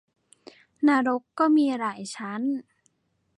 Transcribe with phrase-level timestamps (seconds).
[0.87, 2.41] นรกก็มีหลายชั้น